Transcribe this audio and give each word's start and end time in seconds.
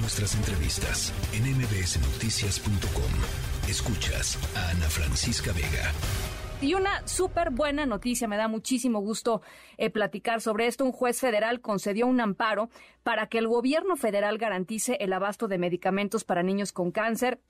Nuestras 0.00 0.36
entrevistas 0.36 1.12
en 1.32 1.42
mbsnoticias.com. 1.56 3.68
Escuchas 3.68 4.38
a 4.56 4.70
Ana 4.70 4.88
Francisca 4.88 5.50
Vega. 5.52 5.92
Y 6.60 6.74
una 6.74 7.04
súper 7.08 7.50
buena 7.50 7.84
noticia, 7.84 8.28
me 8.28 8.36
da 8.36 8.46
muchísimo 8.46 9.00
gusto 9.00 9.42
eh, 9.76 9.90
platicar 9.90 10.40
sobre 10.40 10.68
esto. 10.68 10.84
Un 10.84 10.92
juez 10.92 11.18
federal 11.18 11.60
concedió 11.60 12.06
un 12.06 12.20
amparo 12.20 12.70
para 13.02 13.26
que 13.26 13.38
el 13.38 13.48
gobierno 13.48 13.96
federal 13.96 14.38
garantice 14.38 14.98
el 15.00 15.12
abasto 15.12 15.48
de 15.48 15.58
medicamentos 15.58 16.22
para 16.22 16.44
niños 16.44 16.70
con 16.70 16.92
cáncer 16.92 17.40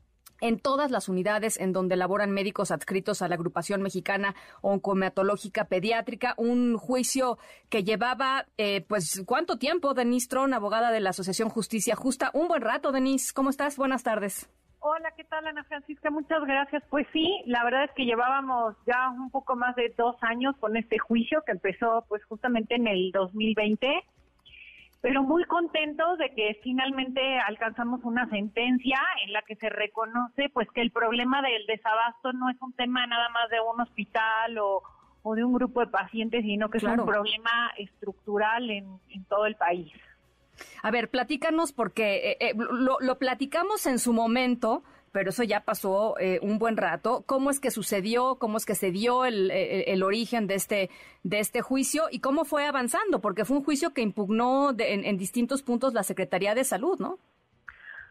en 0.40 0.58
todas 0.58 0.90
las 0.90 1.08
unidades 1.08 1.58
en 1.58 1.72
donde 1.72 1.96
laboran 1.96 2.30
médicos 2.30 2.70
adscritos 2.70 3.22
a 3.22 3.28
la 3.28 3.34
agrupación 3.34 3.82
mexicana 3.82 4.34
oncomatológica 4.60 5.64
pediátrica, 5.64 6.34
un 6.36 6.76
juicio 6.76 7.38
que 7.68 7.84
llevaba, 7.84 8.46
eh, 8.56 8.84
pues, 8.88 9.22
¿cuánto 9.26 9.58
tiempo, 9.58 9.94
Denise 9.94 10.28
Tron, 10.28 10.54
abogada 10.54 10.90
de 10.90 11.00
la 11.00 11.10
Asociación 11.10 11.48
Justicia 11.48 11.96
Justa? 11.96 12.30
Un 12.34 12.48
buen 12.48 12.62
rato, 12.62 12.92
Denise, 12.92 13.32
¿cómo 13.34 13.50
estás? 13.50 13.76
Buenas 13.76 14.02
tardes. 14.02 14.50
Hola, 14.80 15.10
¿qué 15.16 15.24
tal, 15.24 15.44
Ana 15.46 15.64
Francisca? 15.64 16.08
Muchas 16.10 16.40
gracias. 16.44 16.84
Pues 16.88 17.06
sí, 17.12 17.42
la 17.46 17.64
verdad 17.64 17.84
es 17.84 17.90
que 17.96 18.04
llevábamos 18.04 18.76
ya 18.86 19.10
un 19.10 19.30
poco 19.30 19.56
más 19.56 19.74
de 19.74 19.92
dos 19.98 20.16
años 20.22 20.54
con 20.60 20.76
este 20.76 20.98
juicio 20.98 21.42
que 21.44 21.52
empezó, 21.52 22.04
pues, 22.08 22.24
justamente 22.24 22.76
en 22.76 22.86
el 22.86 23.10
2020 23.12 23.88
pero 25.00 25.22
muy 25.22 25.44
contentos 25.44 26.18
de 26.18 26.34
que 26.34 26.58
finalmente 26.62 27.20
alcanzamos 27.46 28.00
una 28.02 28.28
sentencia 28.30 28.98
en 29.24 29.32
la 29.32 29.42
que 29.42 29.54
se 29.56 29.68
reconoce 29.68 30.48
pues 30.52 30.68
que 30.74 30.80
el 30.80 30.90
problema 30.90 31.40
del 31.42 31.66
desabasto 31.66 32.32
no 32.32 32.50
es 32.50 32.60
un 32.60 32.72
tema 32.72 33.06
nada 33.06 33.28
más 33.28 33.48
de 33.50 33.60
un 33.60 33.80
hospital 33.80 34.58
o, 34.58 34.82
de 35.34 35.44
un 35.44 35.52
grupo 35.52 35.80
de 35.80 35.88
pacientes, 35.88 36.42
sino 36.42 36.70
que 36.70 36.78
es 36.78 36.84
un 36.84 37.04
problema 37.04 37.70
estructural 37.76 38.70
en, 38.70 38.98
todo 39.28 39.44
el 39.44 39.56
país. 39.56 39.92
A 40.82 40.90
ver, 40.90 41.10
platícanos 41.10 41.72
porque 41.72 42.30
eh, 42.30 42.36
eh, 42.40 42.54
lo, 42.56 42.96
lo 42.98 43.18
platicamos 43.18 43.86
en 43.86 43.98
su 43.98 44.14
momento, 44.14 44.82
pero 45.12 45.30
eso 45.30 45.42
ya 45.42 45.60
pasó 45.60 46.18
eh, 46.18 46.38
un 46.42 46.58
buen 46.58 46.76
rato. 46.76 47.24
¿Cómo 47.26 47.50
es 47.50 47.60
que 47.60 47.70
sucedió? 47.70 48.36
¿Cómo 48.36 48.56
es 48.56 48.66
que 48.66 48.74
se 48.74 48.90
dio 48.90 49.24
el, 49.24 49.50
el, 49.50 50.02
origen 50.02 50.46
de 50.46 50.54
este, 50.54 50.90
de 51.22 51.38
este 51.38 51.60
juicio? 51.60 52.04
¿Y 52.10 52.20
cómo 52.20 52.44
fue 52.44 52.66
avanzando? 52.66 53.20
Porque 53.20 53.44
fue 53.44 53.58
un 53.58 53.64
juicio 53.64 53.94
que 53.94 54.02
impugnó 54.02 54.70
en, 54.78 55.18
distintos 55.18 55.62
puntos 55.62 55.94
la 55.94 56.02
Secretaría 56.02 56.54
de 56.54 56.64
Salud, 56.64 56.98
¿no? 56.98 57.18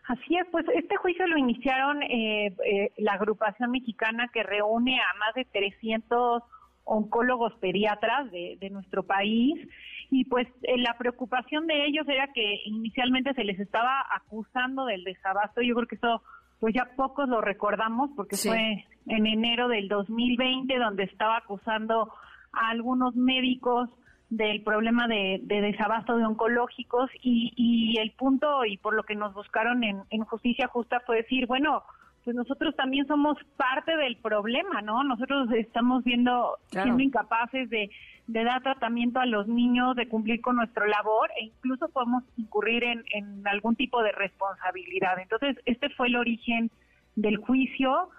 Así 0.08 0.38
es, 0.38 0.48
pues 0.52 0.66
este 0.73 0.95
juicio 0.95 1.28
lo 1.28 1.38
iniciaron 1.38 2.02
eh, 2.04 2.56
eh, 2.66 2.92
la 2.98 3.14
agrupación 3.14 3.72
mexicana 3.72 4.30
que 4.34 4.42
reúne 4.42 5.00
a 5.00 5.17
más 5.17 5.36
de 5.36 5.44
300 5.45 6.44
oncólogos 6.86 7.54
pediatras 7.56 8.32
de, 8.32 8.58
de 8.59 8.70
nuestro 8.70 9.04
país 9.04 9.67
y 10.09 10.23
pues 10.26 10.48
la 10.78 10.98
preocupación 10.98 11.67
de 11.67 11.86
ellos 11.86 12.08
era 12.08 12.32
que 12.34 12.61
inicialmente 12.66 13.34
se 13.34 13.44
les 13.44 13.59
estaba 13.59 14.06
acusando 14.16 14.86
del 14.86 15.04
desabasto. 15.04 15.61
Yo 15.61 15.76
creo 15.76 15.88
que 15.88 15.95
eso 15.95 16.22
pues 16.59 16.73
ya 16.73 16.89
pocos 16.95 17.30
lo 17.30 17.41
recordamos 17.41 18.09
porque 18.16 18.36
fue 18.36 18.86
en 19.08 19.25
enero 19.25 19.67
del 19.67 19.88
2020 19.88 20.77
donde 20.77 21.03
estaba 21.03 21.38
acusando 21.38 22.11
a 22.52 22.69
algunos 22.69 23.16
médicos 23.16 23.89
del 24.30 24.61
problema 24.61 25.08
de, 25.08 25.39
desabasto 25.44 26.17
de 26.17 26.25
oncológicos 26.25 27.09
y, 27.22 27.95
el 27.99 28.11
punto 28.11 28.66
y 28.66 28.77
por 28.77 28.94
lo 28.94 29.03
que 29.03 29.16
nos 29.16 29.33
buscaron 29.33 29.83
en, 29.83 30.23
justicia 30.25 30.67
justa 30.67 31.02
fue 31.05 31.17
decir, 31.17 31.47
bueno, 31.47 31.83
pues 32.28 32.36
nosotros 32.36 32.75
también 32.75 33.08
somos 33.08 33.38
parte 33.56 33.95
del 33.95 34.17
problema, 34.17 34.81
¿no? 34.81 35.02
Nosotros 35.06 35.50
estamos 35.53 36.03
viendo, 36.03 36.58
siendo 36.70 37.02
incapaces 37.02 37.70
de 37.70 37.89
de 38.28 38.44
dar 38.44 38.61
tratamiento 38.61 39.22
a 39.22 39.25
los 39.25 39.47
niños, 39.47 39.95
de 39.95 40.09
cumplir 40.09 40.42
con 40.42 40.58
nuestra 40.58 40.86
labor 40.86 41.30
e 41.39 41.45
incluso 41.45 41.88
podemos 41.88 42.23
incurrir 42.36 42.83
en, 42.83 43.05
en 43.14 43.48
algún 43.48 43.78
tipo 43.78 44.03
de 44.03 44.11
responsabilidad. 44.11 45.17
Entonces, 45.20 45.55
este 45.66 45.89
fue 45.92 46.08
el 46.08 46.17
origen 46.17 46.70
del 47.16 47.38
juicio 47.38 48.09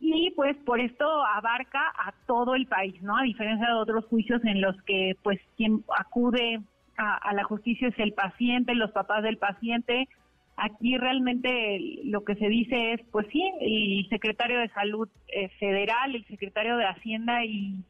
y 0.00 0.30
pues 0.36 0.54
por 0.66 0.80
esto 0.80 1.06
abarca 1.24 1.80
a 1.98 2.12
todo 2.26 2.54
el 2.54 2.66
país, 2.66 3.00
¿no? 3.02 3.16
A 3.16 3.22
diferencia 3.22 3.66
de 3.66 3.72
otros 3.72 4.04
juicios 4.04 4.44
en 4.44 4.60
los 4.60 4.76
que 4.82 5.16
pues 5.22 5.40
quien 5.56 5.82
acude 5.98 6.60
a, 6.98 7.32
la 7.32 7.44
justicia 7.44 7.88
es 7.88 7.98
el 7.98 8.12
paciente, 8.12 8.74
los 8.74 8.90
papás 8.90 9.22
del 9.22 9.38
paciente. 9.38 10.08
Aquí 10.60 10.96
realmente 10.96 12.00
lo 12.04 12.24
que 12.24 12.34
se 12.34 12.48
dice 12.48 12.92
es, 12.92 13.00
pues 13.12 13.26
sí, 13.32 13.42
el 13.60 14.08
secretario 14.08 14.58
de 14.58 14.68
Salud 14.70 15.08
eh, 15.28 15.48
Federal, 15.60 16.14
el 16.14 16.26
secretario 16.26 16.76
de 16.76 16.84
Hacienda 16.84 17.44
y 17.44 17.84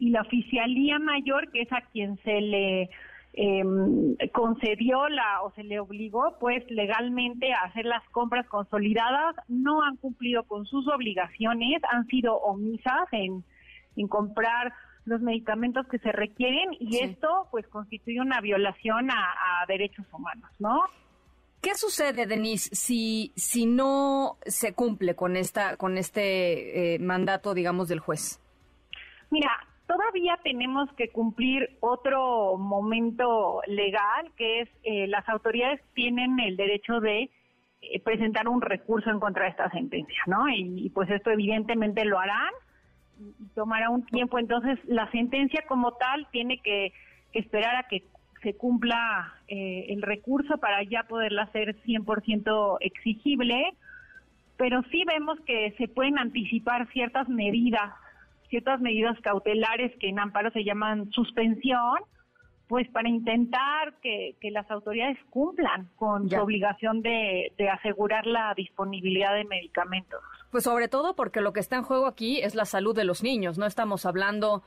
y 0.00 0.10
la 0.10 0.22
oficialía 0.22 0.98
mayor, 0.98 1.52
que 1.52 1.60
es 1.60 1.72
a 1.72 1.82
quien 1.92 2.18
se 2.24 2.40
le 2.40 2.90
em, 3.34 4.16
concedió 4.32 5.08
la 5.08 5.42
o 5.42 5.52
se 5.52 5.62
le 5.62 5.78
obligó 5.78 6.36
pues 6.40 6.68
legalmente 6.70 7.52
a 7.52 7.66
hacer 7.66 7.84
las 7.84 8.02
compras 8.08 8.46
consolidadas, 8.48 9.36
no 9.46 9.82
han 9.82 9.96
cumplido 9.96 10.42
con 10.44 10.64
sus 10.64 10.88
obligaciones, 10.88 11.82
han 11.92 12.06
sido 12.06 12.36
omisas 12.38 13.06
en, 13.12 13.44
en 13.96 14.08
comprar 14.08 14.72
los 15.04 15.20
medicamentos 15.20 15.86
que 15.86 15.98
se 15.98 16.12
requieren 16.12 16.70
y 16.80 16.98
esto 16.98 17.46
pues 17.50 17.66
constituye 17.68 18.20
una 18.20 18.40
violación 18.40 19.10
a, 19.10 19.66
derechos 19.68 20.06
humanos, 20.12 20.50
¿no? 20.58 20.80
¿Qué 21.60 21.74
sucede, 21.74 22.26
Denise, 22.26 22.74
si, 22.74 23.32
si 23.36 23.66
no 23.66 24.38
se 24.46 24.74
cumple 24.74 25.14
con 25.14 25.36
esta 25.36 25.76
con 25.76 25.98
este 25.98 26.94
eh, 26.94 26.98
mandato, 26.98 27.52
digamos, 27.52 27.88
del 27.88 28.00
juez? 28.00 28.40
Mira, 29.30 29.50
todavía 29.86 30.38
tenemos 30.42 30.90
que 30.92 31.10
cumplir 31.10 31.76
otro 31.80 32.56
momento 32.56 33.60
legal, 33.66 34.32
que 34.36 34.60
es 34.60 34.68
eh, 34.84 35.06
las 35.08 35.28
autoridades 35.28 35.80
tienen 35.94 36.38
el 36.40 36.56
derecho 36.56 37.00
de 37.00 37.30
eh, 37.82 38.00
presentar 38.00 38.46
un 38.46 38.60
recurso 38.60 39.10
en 39.10 39.18
contra 39.18 39.44
de 39.44 39.50
esta 39.50 39.70
sentencia, 39.70 40.22
¿no? 40.26 40.48
Y, 40.48 40.90
pues 40.90 41.10
esto 41.10 41.30
evidentemente 41.30 42.04
lo 42.04 42.18
harán 42.18 42.52
y 43.18 43.48
tomará 43.54 43.90
un 43.90 44.04
tiempo. 44.06 44.38
Entonces 44.38 44.78
la 44.84 45.10
sentencia 45.10 45.64
como 45.66 45.92
tal 45.92 46.28
tiene 46.30 46.58
que, 46.58 46.92
esperar 47.32 47.76
a 47.76 47.88
que 47.88 48.04
se 48.42 48.54
cumpla 48.54 49.34
eh, 49.48 49.86
el 49.88 50.02
recurso 50.02 50.58
para 50.58 50.82
ya 50.82 51.04
poderla 51.04 51.42
hacer 51.42 51.76
100% 51.82 52.78
exigible, 52.80 53.74
pero 54.56 54.82
sí 54.90 55.04
vemos 55.06 55.38
que 55.46 55.74
se 55.78 55.88
pueden 55.88 56.18
anticipar 56.18 56.90
ciertas 56.92 57.28
medidas 57.28 57.92
ciertas 58.50 58.80
medidas 58.80 59.16
cautelares 59.22 59.96
que 59.98 60.08
en 60.08 60.18
amparo 60.18 60.50
se 60.50 60.64
llaman 60.64 61.10
suspensión, 61.12 61.98
pues 62.68 62.88
para 62.90 63.08
intentar 63.08 63.94
que, 64.02 64.36
las 64.50 64.70
autoridades 64.70 65.18
cumplan 65.30 65.88
con 65.96 66.28
su 66.28 66.36
obligación 66.36 67.00
de, 67.00 67.52
asegurar 67.72 68.26
la 68.26 68.52
disponibilidad 68.54 69.34
de 69.34 69.44
medicamentos. 69.44 70.20
Pues 70.50 70.64
sobre 70.64 70.88
todo 70.88 71.14
porque 71.14 71.40
lo 71.40 71.52
que 71.52 71.60
está 71.60 71.76
en 71.76 71.82
juego 71.82 72.06
aquí 72.06 72.40
es 72.40 72.54
la 72.54 72.64
salud 72.64 72.94
de 72.94 73.04
los 73.04 73.22
niños, 73.22 73.56
no 73.56 73.66
estamos 73.66 74.04
hablando 74.04 74.62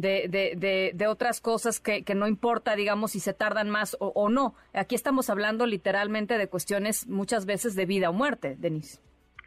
de, 0.00 0.28
de, 0.28 0.92
de, 0.94 1.06
otras 1.08 1.40
cosas 1.40 1.80
que, 1.80 2.04
que, 2.04 2.14
no 2.14 2.28
importa, 2.28 2.76
digamos, 2.76 3.12
si 3.12 3.20
se 3.20 3.34
tardan 3.34 3.68
más 3.68 3.96
o, 3.98 4.12
o 4.14 4.28
no. 4.28 4.54
Aquí 4.72 4.94
estamos 4.94 5.28
hablando 5.28 5.66
literalmente 5.66 6.38
de 6.38 6.48
cuestiones 6.48 7.08
muchas 7.08 7.46
veces 7.46 7.74
de 7.74 7.84
vida 7.84 8.10
o 8.10 8.12
muerte, 8.12 8.54
Denise. 8.56 9.00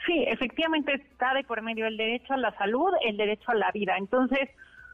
Sí, 0.06 0.26
efectivamente 0.28 0.94
está 0.94 1.34
de 1.34 1.46
por 1.46 1.62
medio 1.62 1.86
el 1.88 1.96
derecho 1.96 2.34
a 2.34 2.38
la 2.38 2.54
salud, 2.58 2.90
el 3.06 3.16
derecho 3.16 3.52
a 3.52 3.56
la 3.56 3.72
vida. 3.72 3.96
Entonces, 3.98 4.50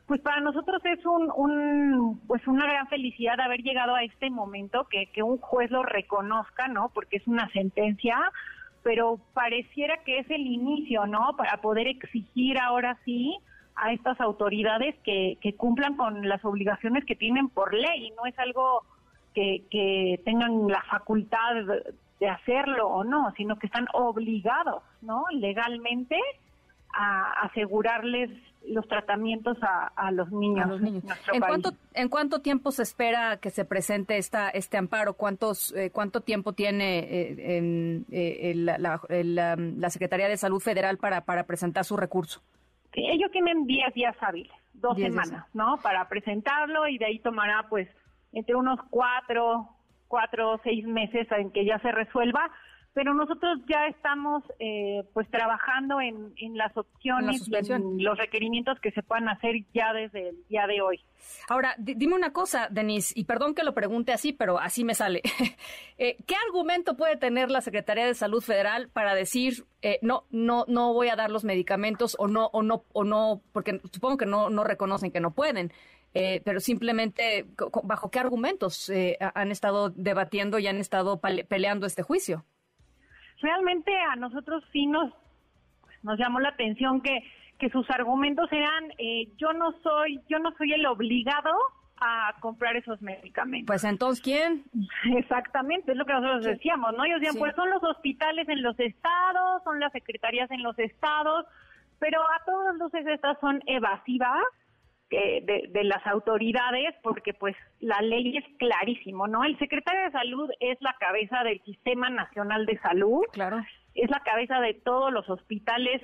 pues 0.06 0.22
para 0.22 0.42
nosotros 0.42 0.80
es 0.86 1.04
un, 1.06 2.22
pues 2.28 2.46
una 2.46 2.68
gran 2.68 2.88
felicidad 2.88 3.40
haber 3.40 3.62
llegado 3.62 3.96
a 3.96 4.04
este 4.04 4.30
momento, 4.30 4.88
que, 4.92 5.08
que 5.08 5.24
un 5.24 5.40
juez 5.40 5.72
lo 5.72 5.82
reconozca, 5.82 6.68
¿no? 6.68 6.90
Porque 6.94 7.18
es 7.18 7.28
una 7.28 7.50
sentencia, 7.50 8.16
pero 8.84 9.20
pareciera 9.34 10.04
que 10.04 10.20
es 10.20 10.30
el 10.30 10.42
inicio, 10.42 11.08
¿no? 11.08 11.36
Para 11.36 11.58
poder 11.62 11.88
exigir 11.88 12.60
ahora 12.60 13.00
sí 13.06 13.40
a 13.78 13.94
estas 13.94 14.20
autoridades 14.20 14.96
que, 15.04 15.38
que 15.42 15.54
cumplan 15.54 15.96
con 15.96 16.28
las 16.28 16.44
obligaciones 16.44 17.06
que 17.06 17.16
tienen 17.16 17.50
por 17.50 17.74
ley, 17.74 18.12
no 18.18 18.26
es 18.26 18.38
algo 18.40 18.84
que, 19.34 19.64
que 19.70 20.20
tengan 20.26 20.68
la 20.68 20.82
facultad 20.84 21.56
de 22.20 22.30
hacerlo 22.30 22.88
o 22.88 23.04
no, 23.04 23.32
sino 23.38 23.58
que 23.60 23.68
están 23.68 23.88
obligados, 23.94 24.84
¿no? 25.02 25.24
Legalmente 25.32 26.18
a 26.92 27.46
asegurarles 27.46 28.32
los 28.68 28.88
tratamientos 28.88 29.58
a, 29.62 30.12
los 30.12 30.32
niños. 30.32 30.82
¿En, 31.32 31.40
Cuánto, 31.40 31.72
¿En 31.94 32.10
cuánto 32.10 32.42
tiempo 32.42 32.72
se 32.72 32.84
espera 32.84 33.38
que 33.38 33.50
se 33.50 33.64
presente 33.64 34.18
esta, 34.18 34.50
este 34.50 34.78
amparo? 34.78 35.14
¿Cuántos, 35.14 35.74
eh, 35.74 35.92
¿Cuánto 35.92 36.22
tiempo 36.22 36.54
tiene 36.54 37.00
eh, 37.00 37.58
en, 37.58 38.06
eh, 38.12 38.54
la, 38.56 39.90
Secretaría 39.90 40.28
de 40.28 40.38
Salud 40.38 40.60
Federal 40.60 40.98
para, 40.98 41.22
para 41.22 41.44
presentar 41.44 41.86
su 41.86 41.96
recurso? 41.96 42.42
Ellos 43.06 43.32
tienen 43.32 43.66
10 43.66 43.94
días 43.94 44.16
hábiles, 44.22 44.52
dos 44.74 44.98
semanas, 44.98 45.46
¿no? 45.54 45.78
Para 45.82 46.08
presentarlo 46.08 46.88
y 46.88 46.98
de 46.98 47.06
ahí 47.06 47.20
tomará 47.20 47.68
pues 47.70 47.88
entre 48.32 48.56
unos 48.56 48.80
cuatro 48.90 49.70
cuatro 50.08 50.54
o 50.54 50.60
seis 50.64 50.86
meses 50.86 51.28
en 51.32 51.52
que 51.52 51.66
ya 51.66 51.80
se 51.80 51.92
resuelva, 51.92 52.50
pero 52.98 53.14
nosotros 53.14 53.60
ya 53.70 53.86
estamos 53.86 54.44
eh, 54.58 55.04
pues 55.14 55.30
trabajando 55.30 56.02
en, 56.02 56.34
las 56.58 56.76
opciones, 56.76 57.48
en 57.70 58.04
los 58.04 58.18
requerimientos 58.18 58.80
que 58.80 58.90
se 58.90 59.04
puedan 59.04 59.30
hacer 59.30 59.54
ya 59.72 59.94
desde 59.94 60.30
el 60.30 60.48
día 60.50 60.66
de 60.66 60.82
hoy. 60.82 61.06
Ahora, 61.48 61.76
dime 61.78 62.16
una 62.16 62.34
cosa, 62.34 62.70
Denise, 62.72 63.14
y 63.16 63.26
perdón 63.26 63.54
que 63.54 63.62
lo 63.62 63.76
pregunte 63.76 64.14
así, 64.14 64.34
pero 64.34 64.58
así 64.58 64.84
me 64.84 64.96
sale. 64.96 65.22
Eh, 66.00 66.16
¿Qué 66.28 66.36
argumento 66.48 66.96
puede 66.96 67.18
tener 67.18 67.50
la 67.50 67.60
Secretaría 67.60 68.06
de 68.06 68.14
Salud 68.14 68.44
Federal 68.44 68.88
para 68.90 69.16
decir 69.16 69.66
eh, 69.82 69.98
no, 70.04 70.26
no, 70.30 70.64
no 70.68 70.94
voy 70.94 71.10
a 71.10 71.16
dar 71.16 71.32
los 71.32 71.44
medicamentos 71.44 72.16
o 72.20 72.28
no, 72.28 72.52
o 72.54 72.62
no, 72.62 72.84
o 72.94 73.04
no, 73.04 73.42
porque 73.52 73.82
supongo 73.92 74.18
que 74.18 74.28
no, 74.28 74.52
no 74.52 74.64
reconocen 74.64 75.12
que 75.12 75.20
no 75.20 75.32
pueden? 75.32 75.72
pero 76.14 76.60
simplemente, 76.60 77.46
¿bajo 77.84 78.10
qué 78.10 78.18
argumentos 78.18 78.92
han 79.36 79.52
estado 79.52 79.92
debatiendo 79.92 80.58
y 80.58 80.66
han 80.66 80.78
estado 80.78 81.20
peleando 81.20 81.86
este 81.86 82.02
juicio? 82.02 82.44
Realmente 83.42 83.92
a 84.12 84.16
nosotros 84.16 84.64
sí 84.72 84.86
nos, 84.86 85.14
nos 86.04 86.18
llamó 86.20 86.40
la 86.40 86.50
atención 86.50 87.02
que, 87.02 87.24
que 87.60 87.70
sus 87.70 87.90
argumentos 87.90 88.52
eran 88.52 88.92
eh, 88.98 89.30
yo 89.38 89.54
no 89.54 89.74
soy 89.84 90.22
yo 90.30 90.40
no 90.40 90.52
soy 90.58 90.74
el 90.74 90.86
obligado 90.86 91.52
a 92.00 92.36
comprar 92.40 92.76
esos 92.76 93.02
medicamentos. 93.02 93.66
Pues 93.66 93.84
entonces, 93.84 94.24
¿quién? 94.24 94.64
Exactamente, 95.18 95.92
es 95.92 95.98
lo 95.98 96.06
que 96.06 96.14
nosotros 96.14 96.46
decíamos, 96.46 96.94
¿no? 96.96 97.04
Ellos 97.06 97.20
decían, 97.20 97.40
pues 97.40 97.56
son 97.56 97.70
los 97.72 97.84
hospitales 97.84 98.48
en 98.50 98.62
los 98.62 98.80
estados, 98.80 99.64
son 99.64 99.80
las 99.80 99.92
secretarías 99.92 100.50
en 100.52 100.62
los 100.62 100.78
estados, 100.78 101.46
pero 102.00 102.22
a 102.22 102.46
todos 102.46 102.78
luces 102.78 103.06
estas 103.08 103.40
son 103.40 103.62
evasivas 103.66 104.44
de, 105.10 105.70
de, 105.72 105.84
las 105.84 106.06
autoridades 106.06 106.94
porque 107.02 107.34
pues 107.34 107.56
la 107.80 108.02
ley 108.02 108.38
es 108.38 108.46
clarísimo, 108.58 109.28
¿no? 109.28 109.44
El 109.44 109.58
secretario 109.58 110.02
de 110.04 110.12
salud 110.12 110.50
es 110.60 110.78
la 110.82 110.96
cabeza 111.00 111.44
del 111.44 111.62
Sistema 111.64 112.10
Nacional 112.10 112.66
de 112.66 112.78
Salud, 112.80 113.24
claro. 113.32 113.64
es 113.94 114.10
la 114.10 114.20
cabeza 114.20 114.60
de 114.60 114.74
todos 114.74 115.14
los 115.14 115.30
hospitales 115.30 116.02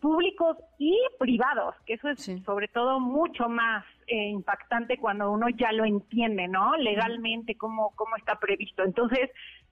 públicos 0.00 0.56
y 0.78 0.98
privados, 1.18 1.74
que 1.84 1.94
eso 1.94 2.08
es 2.08 2.30
sobre 2.44 2.68
todo 2.68 3.00
mucho 3.00 3.48
más 3.48 3.84
eh, 4.06 4.28
impactante 4.28 4.98
cuando 4.98 5.30
uno 5.30 5.48
ya 5.50 5.72
lo 5.72 5.84
entiende, 5.84 6.48
¿no? 6.48 6.76
Legalmente 6.76 7.56
cómo 7.56 7.92
cómo 7.96 8.16
está 8.16 8.38
previsto. 8.38 8.84
Entonces, 8.84 9.30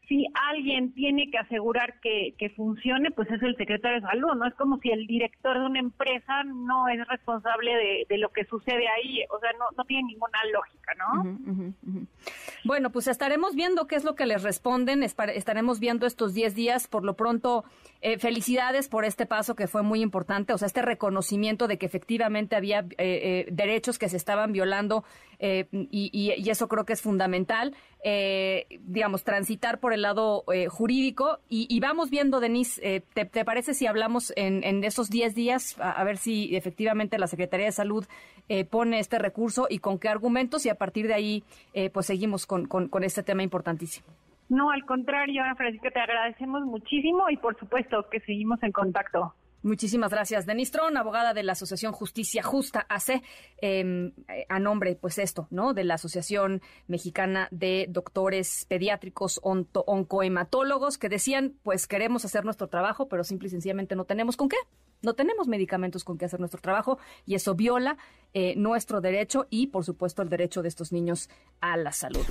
si 0.08 0.26
alguien 0.50 0.92
tiene 0.94 1.30
que 1.30 1.38
asegurar 1.38 2.00
que, 2.00 2.34
funcione, 2.56 3.10
pues 3.10 3.30
es 3.30 3.42
el 3.42 3.56
secretario 3.56 4.00
de 4.00 4.06
salud, 4.06 4.34
¿no? 4.36 4.46
Es 4.46 4.54
como 4.54 4.78
si 4.78 4.90
el 4.90 5.06
director 5.06 5.58
de 5.58 5.66
una 5.66 5.80
empresa 5.80 6.44
no 6.44 6.88
es 6.88 7.06
responsable 7.08 8.06
de, 8.08 8.18
lo 8.18 8.30
que 8.30 8.44
sucede 8.44 8.86
ahí, 8.88 9.24
o 9.30 9.40
sea, 9.40 9.50
no, 9.58 9.64
no 9.76 9.84
tiene 9.84 10.04
ninguna 10.08 10.38
lógica, 10.52 10.92
¿no? 10.94 12.04
Bueno, 12.64 12.90
pues 12.90 13.08
estaremos 13.08 13.54
viendo 13.54 13.86
qué 13.86 13.96
es 13.96 14.04
lo 14.04 14.14
que 14.14 14.26
les 14.26 14.42
responden, 14.42 15.02
estaremos 15.02 15.80
viendo 15.80 16.06
estos 16.06 16.32
10 16.32 16.54
días, 16.54 16.86
por 16.86 17.04
lo 17.04 17.14
pronto, 17.14 17.64
eh, 18.00 18.18
felicidades 18.18 18.88
por 18.88 19.04
este 19.04 19.26
paso 19.26 19.54
que 19.54 19.66
fue 19.66 19.82
muy 19.82 20.02
importante, 20.02 20.52
o 20.52 20.58
sea, 20.58 20.66
este 20.66 20.82
reconocimiento 20.82 21.68
de 21.68 21.78
que 21.78 21.86
efectivamente 21.86 22.54
había 22.54 22.80
eh, 22.80 22.94
eh, 22.98 23.46
derechos 23.50 23.98
que 23.98 24.10
se 24.10 24.18
estaban 24.18 24.52
violando 24.52 25.04
y, 25.40 26.10
y, 26.12 26.48
eso 26.48 26.68
creo 26.68 26.86
que 26.86 26.94
es 26.94 27.02
fundamental, 27.02 27.74
digamos, 28.80 29.24
transitar 29.24 29.78
por 29.78 29.92
el 29.94 30.02
lado 30.02 30.44
eh, 30.52 30.68
jurídico. 30.68 31.38
Y, 31.48 31.80
vamos 31.80 32.10
viendo, 32.10 32.40
Denise, 32.40 32.80
eh, 32.82 33.02
te, 33.14 33.44
parece 33.44 33.74
si 33.74 33.86
hablamos 33.86 34.32
en, 34.36 34.84
esos 34.84 35.10
10 35.10 35.34
días, 35.34 35.76
a, 35.80 36.02
ver 36.04 36.16
si 36.16 36.54
efectivamente 36.56 37.18
la 37.18 37.26
Secretaría 37.26 37.66
de 37.66 37.72
Salud 37.72 38.04
eh, 38.48 38.64
pone 38.64 38.98
este 38.98 39.18
recurso 39.18 39.66
y 39.70 39.78
con 39.78 39.98
qué 39.98 40.08
argumentos 40.08 40.66
y 40.66 40.68
a 40.68 40.74
partir 40.74 41.06
de 41.06 41.14
ahí 41.14 41.44
pues 41.92 42.06
seguimos 42.06 42.46
con, 42.46 42.66
con, 42.66 43.04
este 43.04 43.22
tema 43.22 43.42
importantísimo? 43.42 44.06
No, 44.48 44.70
al 44.70 44.84
contrario, 44.84 45.42
Ana 45.42 45.54
Francisca, 45.54 45.90
te 45.90 46.00
agradecemos 46.00 46.62
muchísimo 46.64 47.28
y 47.30 47.36
por 47.36 47.58
supuesto 47.58 48.06
que 48.10 48.20
seguimos 48.20 48.62
en 48.62 48.72
contacto. 48.72 49.34
Muchísimas 49.64 50.10
gracias. 50.10 50.44
Denise 50.44 50.72
Tron, 50.72 50.98
abogada 50.98 51.32
de 51.32 51.42
la 51.42 51.52
Asociación 51.52 51.92
Justicia 51.92 52.42
Justa 52.42 52.84
AC, 52.86 53.22
em, 53.56 54.12
a 54.50 54.58
nombre, 54.58 54.94
pues 54.94 55.16
esto, 55.16 55.48
¿no? 55.50 55.72
De 55.72 55.84
la 55.84 55.94
Asociación 55.94 56.60
Mexicana 56.86 57.48
de 57.50 57.86
Doctores 57.88 58.66
Pediátricos 58.68 59.40
Oncohematólogos, 59.42 60.98
que 60.98 61.08
decían, 61.08 61.54
pues 61.62 61.86
queremos 61.86 62.26
hacer 62.26 62.44
nuestro 62.44 62.68
trabajo, 62.68 63.08
pero 63.08 63.24
simple 63.24 63.48
y 63.48 63.52
sencillamente 63.52 63.96
no 63.96 64.04
tenemos 64.04 64.36
con 64.36 64.50
qué. 64.50 64.58
No 65.00 65.14
tenemos 65.14 65.48
medicamentos 65.48 66.04
con 66.04 66.18
qué 66.18 66.26
hacer 66.26 66.40
nuestro 66.40 66.60
trabajo 66.60 66.98
y 67.24 67.34
eso 67.34 67.54
viola 67.54 67.96
eh, 68.34 68.54
nuestro 68.56 69.00
derecho 69.00 69.46
y, 69.48 69.68
por 69.68 69.84
supuesto, 69.84 70.20
el 70.20 70.28
derecho 70.28 70.60
de 70.60 70.68
estos 70.68 70.92
niños 70.92 71.30
a 71.62 71.78
la 71.78 71.92
salud. 71.92 72.26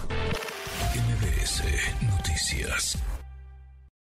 Noticias. 2.01 2.97